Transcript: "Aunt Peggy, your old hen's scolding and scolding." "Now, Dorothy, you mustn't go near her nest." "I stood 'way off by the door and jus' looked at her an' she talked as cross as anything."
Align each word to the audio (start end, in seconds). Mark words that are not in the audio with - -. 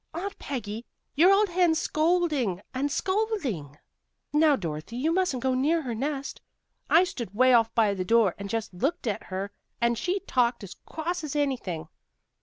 "Aunt 0.15 0.39
Peggy, 0.39 0.83
your 1.13 1.31
old 1.31 1.49
hen's 1.49 1.77
scolding 1.77 2.59
and 2.73 2.91
scolding." 2.91 3.77
"Now, 4.33 4.55
Dorothy, 4.55 4.95
you 4.95 5.11
mustn't 5.11 5.43
go 5.43 5.53
near 5.53 5.83
her 5.83 5.93
nest." 5.93 6.41
"I 6.89 7.03
stood 7.03 7.35
'way 7.35 7.53
off 7.53 7.71
by 7.75 7.93
the 7.93 8.03
door 8.03 8.33
and 8.39 8.49
jus' 8.49 8.73
looked 8.73 9.05
at 9.05 9.25
her 9.25 9.51
an' 9.79 9.93
she 9.93 10.19
talked 10.21 10.63
as 10.63 10.73
cross 10.87 11.23
as 11.23 11.35
anything." 11.35 11.87